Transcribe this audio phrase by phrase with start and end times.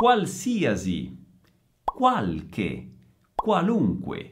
[0.00, 1.14] qualsiasi,
[1.84, 2.90] qualche,
[3.34, 4.30] qualunque,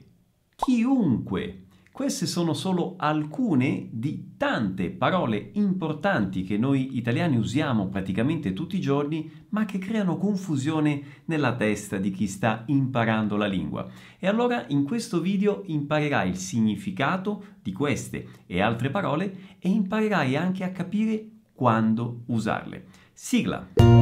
[0.56, 1.64] chiunque.
[1.92, 8.80] Queste sono solo alcune di tante parole importanti che noi italiani usiamo praticamente tutti i
[8.80, 13.86] giorni, ma che creano confusione nella testa di chi sta imparando la lingua.
[14.18, 20.34] E allora in questo video imparerai il significato di queste e altre parole e imparerai
[20.34, 22.86] anche a capire quando usarle.
[23.12, 23.97] Sigla!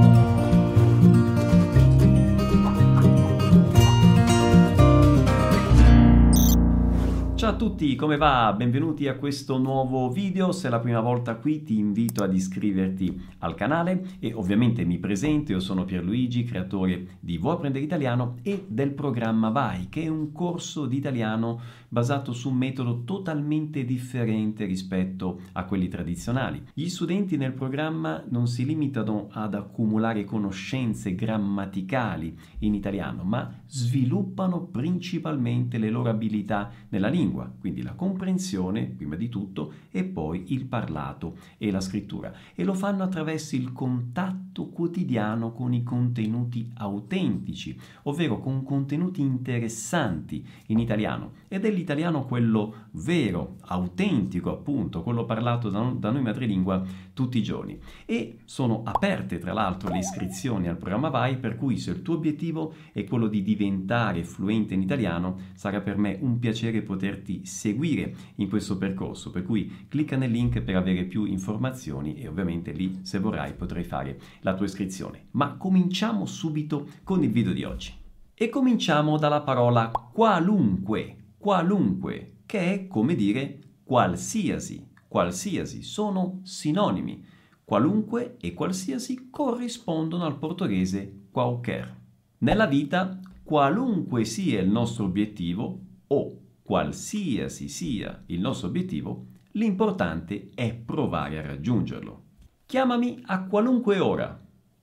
[7.47, 8.53] Ciao a tutti, come va?
[8.57, 10.51] Benvenuti a questo nuovo video.
[10.51, 14.99] Se è la prima volta qui ti invito ad iscriverti al canale e ovviamente mi
[14.99, 20.09] presento, io sono Pierluigi, creatore di Vuoi apprendere italiano e del programma Vai, che è
[20.09, 26.63] un corso di italiano basato su un metodo totalmente differente rispetto a quelli tradizionali.
[26.73, 34.67] Gli studenti nel programma non si limitano ad accumulare conoscenze grammaticali in italiano, ma sviluppano
[34.67, 40.67] principalmente le loro abilità nella lingua quindi la comprensione prima di tutto e poi il
[40.67, 47.79] parlato e la scrittura e lo fanno attraverso il contatto quotidiano con i contenuti autentici,
[48.05, 55.71] ovvero con contenuti interessanti in italiano ed è l'italiano quello vero, autentico appunto, quello parlato
[55.71, 60.77] da, da noi madrelingua tutti i giorni e sono aperte tra l'altro le iscrizioni al
[60.77, 65.39] programma Vai per cui se il tuo obiettivo è quello di diventare fluente in italiano
[65.55, 70.31] sarà per me un piacere poterti poterti seguire in questo percorso, per cui clicca nel
[70.31, 75.27] link per avere più informazioni e ovviamente lì se vorrai potrai fare la tua iscrizione.
[75.33, 77.93] Ma cominciamo subito con il video di oggi.
[78.35, 81.17] E cominciamo dalla parola qualunque,
[81.47, 87.25] qualunque, che è come dire qualsiasi, qualsiasi, sono sinonimi.
[87.65, 91.97] Qualunque e qualsiasi corrispondono al portoghese qualquer.
[92.39, 100.75] Nella vita, qualunque sia il nostro obiettivo o qualsiasi sia il nostro obiettivo, l'importante è
[100.75, 102.25] provare a raggiungerlo.
[102.67, 104.37] Chiamami a qualunque ora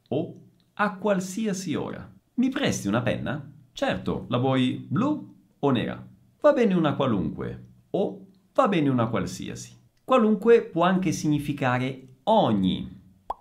[0.08, 0.42] o
[0.76, 2.10] a qualsiasi ora.
[2.36, 3.52] Mi presti una penna?
[3.74, 6.12] Certo, la vuoi blu o nera?
[6.44, 9.78] Va bene una qualunque o va bene una qualsiasi.
[10.04, 13.00] Qualunque può anche significare ogni.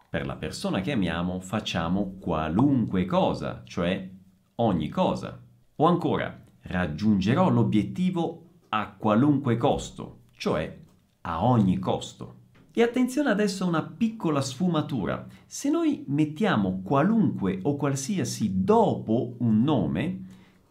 [0.08, 4.08] Per la persona che amiamo facciamo qualunque cosa, cioè
[4.54, 5.36] ogni cosa.
[5.74, 10.78] O ancora, raggiungerò l'obiettivo a qualunque costo, cioè
[11.22, 12.36] a ogni costo.
[12.72, 15.26] E attenzione adesso a una piccola sfumatura.
[15.44, 20.20] Se noi mettiamo qualunque o qualsiasi dopo un nome,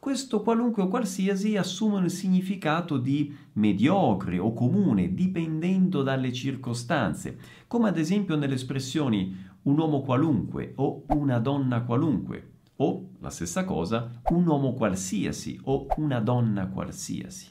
[0.01, 7.89] questo qualunque o qualsiasi assume il significato di mediocre o comune, dipendendo dalle circostanze, come
[7.89, 14.23] ad esempio nelle espressioni un uomo qualunque o una donna qualunque o, la stessa cosa,
[14.31, 17.49] un uomo qualsiasi o una donna qualsiasi.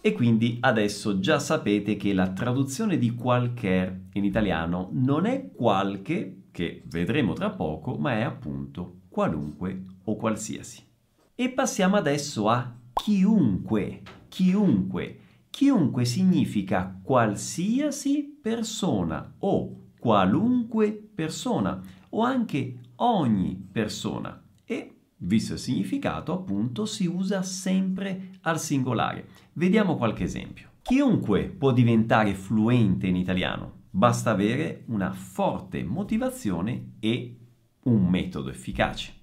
[0.00, 6.46] E quindi adesso già sapete che la traduzione di qualcher in italiano non è qualche,
[6.50, 10.90] che vedremo tra poco, ma è appunto qualunque o qualsiasi.
[11.36, 14.02] E passiamo adesso a chiunque.
[14.28, 15.18] Chiunque.
[15.50, 26.32] Chiunque significa qualsiasi persona o qualunque persona o anche ogni persona e, visto il significato,
[26.32, 29.26] appunto, si usa sempre al singolare.
[29.54, 30.68] Vediamo qualche esempio.
[30.82, 37.38] Chiunque può diventare fluente in italiano, basta avere una forte motivazione e
[37.84, 39.22] un metodo efficace.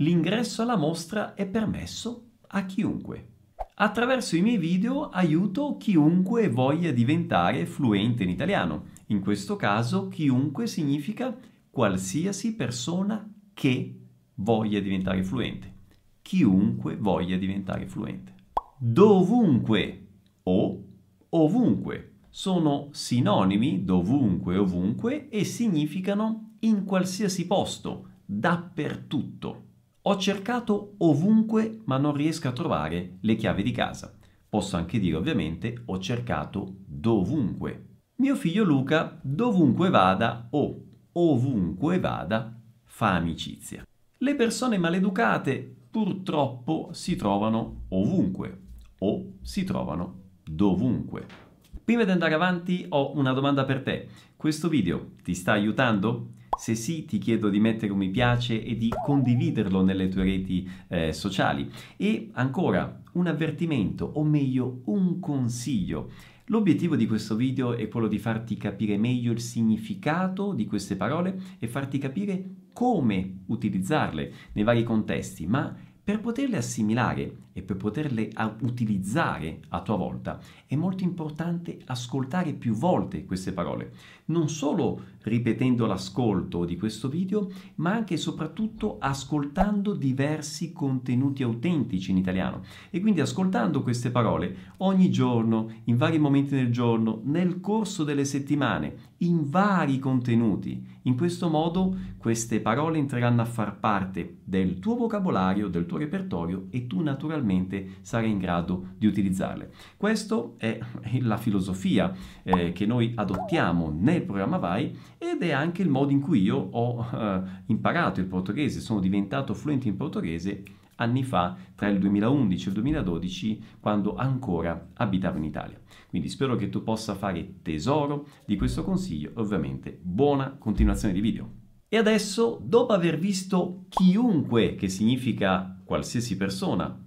[0.00, 3.30] L'ingresso alla mostra è permesso a chiunque.
[3.74, 8.90] Attraverso i miei video aiuto chiunque voglia diventare fluente in italiano.
[9.06, 11.36] In questo caso chiunque significa
[11.68, 13.98] qualsiasi persona che
[14.34, 15.74] voglia diventare fluente.
[16.22, 18.34] Chiunque voglia diventare fluente.
[18.76, 20.06] Dovunque
[20.44, 20.84] o
[21.30, 29.66] ovunque sono sinonimi dovunque ovunque e significano in qualsiasi posto, dappertutto.
[30.08, 34.16] Ho cercato ovunque ma non riesco a trovare le chiavi di casa.
[34.48, 37.98] Posso anche dire ovviamente ho cercato dovunque.
[38.16, 40.82] Mio figlio Luca dovunque vada o
[41.12, 43.82] ovunque vada fa amicizia.
[44.16, 48.60] Le persone maleducate purtroppo si trovano ovunque
[49.00, 51.47] o si trovano dovunque.
[51.88, 54.08] Prima di andare avanti ho una domanda per te.
[54.36, 56.32] Questo video ti sta aiutando?
[56.54, 60.68] Se sì, ti chiedo di mettere un mi piace e di condividerlo nelle tue reti
[60.88, 61.66] eh, sociali.
[61.96, 66.10] E ancora un avvertimento, o meglio un consiglio.
[66.48, 71.40] L'obiettivo di questo video è quello di farti capire meglio il significato di queste parole
[71.58, 75.74] e farti capire come utilizzarle nei vari contesti, ma
[76.08, 82.72] per poterle assimilare e per poterle utilizzare a tua volta è molto importante ascoltare più
[82.72, 83.92] volte queste parole,
[84.26, 92.10] non solo ripetendo l'ascolto di questo video, ma anche e soprattutto ascoltando diversi contenuti autentici
[92.10, 97.60] in italiano e quindi ascoltando queste parole ogni giorno, in vari momenti del giorno, nel
[97.60, 100.96] corso delle settimane, in vari contenuti.
[101.02, 106.66] In questo modo queste parole entreranno a far parte del tuo vocabolario, del tuo repertorio
[106.70, 109.70] e tu naturalmente sarai in grado di utilizzarle.
[109.96, 110.78] Questa è
[111.20, 112.12] la filosofia
[112.42, 116.56] eh, che noi adottiamo nel programma Vai ed è anche il modo in cui io
[116.56, 120.62] ho eh, imparato il portoghese, sono diventato fluente in portoghese
[120.98, 125.80] anni fa, tra il 2011 e il 2012, quando ancora abitavo in Italia.
[126.08, 131.20] Quindi spero che tu possa fare tesoro di questo consiglio e ovviamente buona continuazione di
[131.20, 131.57] video.
[131.90, 137.06] E adesso, dopo aver visto chiunque, che significa qualsiasi persona,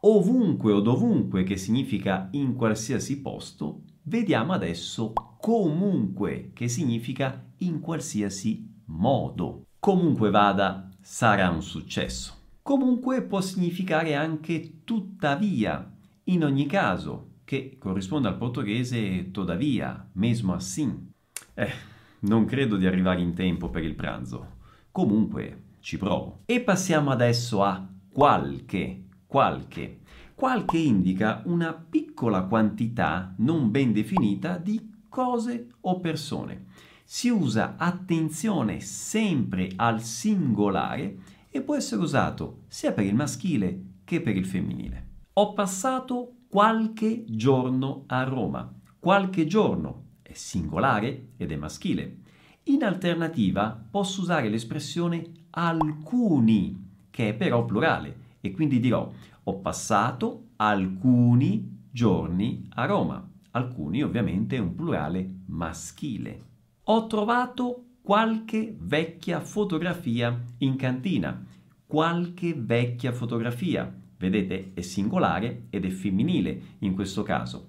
[0.00, 8.66] ovunque o dovunque, che significa in qualsiasi posto, vediamo adesso comunque, che significa in qualsiasi
[8.86, 9.66] modo.
[9.78, 12.32] Comunque vada, sarà un successo.
[12.62, 15.92] Comunque può significare anche tuttavia,
[16.24, 21.12] in ogni caso, che corrisponde al portoghese todavia, mesmo assim.
[21.52, 21.92] Eh,
[22.24, 24.52] non credo di arrivare in tempo per il pranzo.
[24.90, 26.40] Comunque, ci provo.
[26.46, 30.00] E passiamo adesso a qualche, qualche.
[30.34, 36.66] Qualche indica una piccola quantità non ben definita di cose o persone.
[37.04, 41.18] Si usa attenzione sempre al singolare
[41.50, 45.08] e può essere usato sia per il maschile che per il femminile.
[45.34, 48.72] Ho passato qualche giorno a Roma.
[48.98, 50.03] Qualche giorno
[50.34, 52.18] è singolare ed è maschile.
[52.64, 59.10] In alternativa posso usare l'espressione alcuni, che è però plurale, e quindi dirò
[59.46, 63.26] ho passato alcuni giorni a Roma.
[63.52, 66.42] Alcuni ovviamente è un plurale maschile.
[66.84, 71.44] Ho trovato qualche vecchia fotografia in cantina.
[71.86, 73.94] Qualche vecchia fotografia.
[74.16, 77.68] Vedete, è singolare ed è femminile in questo caso.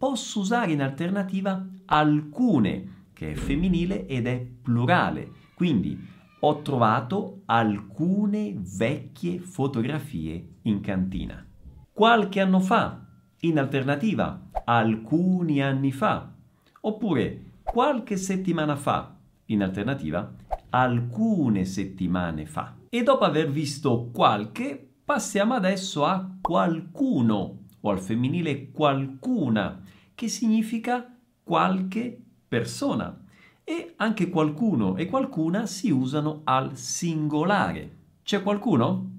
[0.00, 5.30] Posso usare in alternativa alcune, che è femminile ed è plurale.
[5.54, 5.94] Quindi
[6.40, 11.46] ho trovato alcune vecchie fotografie in cantina.
[11.92, 13.08] Qualche anno fa,
[13.40, 16.32] in alternativa, alcuni anni fa,
[16.80, 19.18] oppure qualche settimana fa,
[19.48, 20.32] in alternativa,
[20.70, 22.74] alcune settimane fa.
[22.88, 29.82] E dopo aver visto qualche, passiamo adesso a qualcuno, o al femminile qualcuna,
[30.14, 33.24] che significa qualche persona.
[33.64, 37.98] E anche qualcuno e qualcuna si usano al singolare.
[38.22, 39.18] C'è qualcuno?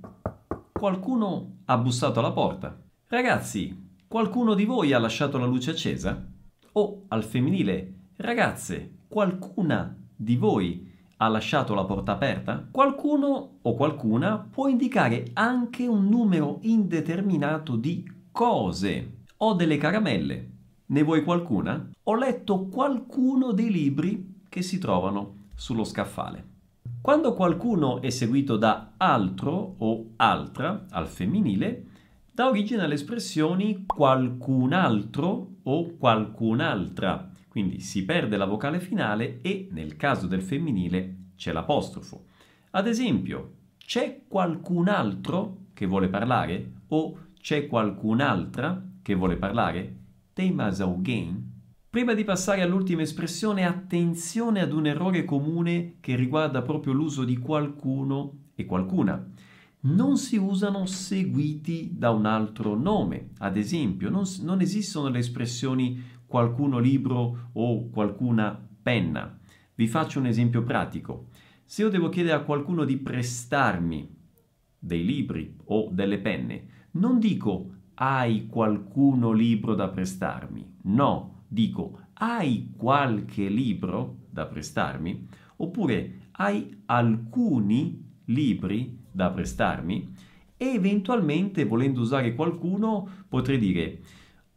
[0.71, 2.77] Qualcuno ha bussato alla porta.
[3.07, 6.21] Ragazzi, Qualcuno di voi ha lasciato la luce accesa?
[6.73, 12.67] O al femminile, ragazze, qualcuna di voi ha lasciato la porta aperta?
[12.69, 19.19] Qualcuno o qualcuna può indicare anche un numero indeterminato di cose.
[19.37, 20.49] Ho delle caramelle.
[20.87, 21.89] Ne vuoi qualcuna?
[22.03, 26.49] Ho letto qualcuno dei libri che si trovano sullo scaffale.
[27.01, 31.85] Quando qualcuno è seguito da altro o altra al femminile,
[32.31, 37.29] dà origine alle espressioni qualcun altro o qualcun'altra.
[37.47, 42.25] Quindi si perde la vocale finale e nel caso del femminile c'è l'apostrofo.
[42.71, 49.97] Ad esempio, c'è qualcun altro che vuole parlare o c'è qualcun'altra che vuole parlare?
[50.33, 51.49] Temas alguém?
[51.89, 57.37] Prima di passare all'ultima espressione, attenzione ad un errore comune che riguarda proprio l'uso di
[57.37, 59.27] qualcuno e qualcuna
[59.83, 63.29] non si usano seguiti da un altro nome.
[63.39, 69.39] Ad esempio, non, non esistono le espressioni qualcuno libro o qualcuna penna.
[69.73, 71.27] Vi faccio un esempio pratico.
[71.65, 74.07] Se io devo chiedere a qualcuno di prestarmi
[74.77, 82.71] dei libri o delle penne, non dico hai qualcuno libro da prestarmi, no, dico hai
[82.75, 90.13] qualche libro da prestarmi, oppure hai alcuni libri da prestarmi
[90.57, 94.01] e eventualmente volendo usare qualcuno potrei dire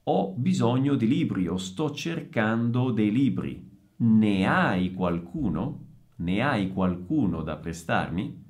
[0.04, 3.70] ho bisogno di libri o sto cercando dei libri.
[3.96, 5.86] Ne hai qualcuno?
[6.16, 8.43] Ne hai qualcuno da prestarmi?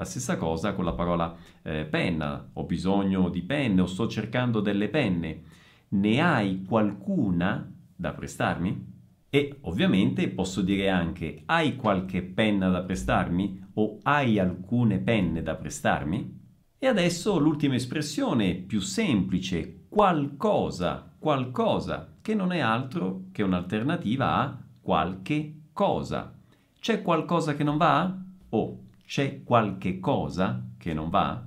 [0.00, 2.52] La stessa cosa con la parola eh, penna.
[2.54, 5.42] Ho bisogno di penne o sto cercando delle penne.
[5.88, 8.92] Ne hai qualcuna da prestarmi?
[9.28, 15.54] E ovviamente posso dire anche hai qualche penna da prestarmi o hai alcune penne da
[15.54, 16.38] prestarmi?
[16.78, 24.58] E adesso l'ultima espressione più semplice, qualcosa, qualcosa, che non è altro che un'alternativa a
[24.80, 26.32] qualche cosa.
[26.80, 28.16] C'è qualcosa che non va?
[28.48, 31.44] O c'è qualche cosa che non va?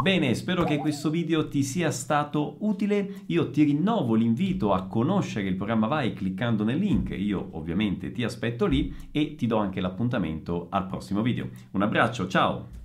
[0.00, 3.22] Bene, spero che questo video ti sia stato utile.
[3.26, 7.10] Io ti rinnovo l'invito a conoscere il programma Vai cliccando nel link.
[7.18, 11.48] Io ovviamente ti aspetto lì e ti do anche l'appuntamento al prossimo video.
[11.72, 12.79] Un abbraccio, ciao!